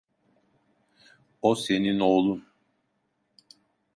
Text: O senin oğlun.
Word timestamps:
O 1.41 1.55
senin 1.55 1.99
oğlun. 1.99 2.43